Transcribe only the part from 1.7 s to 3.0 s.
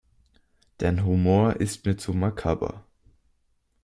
mir zu makaber.